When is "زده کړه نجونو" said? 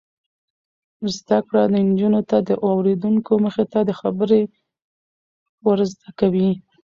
1.15-2.21